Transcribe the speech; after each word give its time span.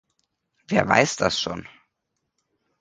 Wer 0.71 0.85
weiẞ 0.89 1.15
das 1.19 1.35
schon? 1.41 1.61